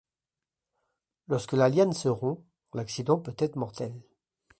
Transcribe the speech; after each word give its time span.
Lorsque 1.27 1.53
la 1.53 1.69
liane 1.69 1.93
se 1.93 2.07
rompt, 2.09 2.41
l'accident 2.73 3.19
peut 3.19 3.35
être 3.37 3.55
mortel. 3.55 4.01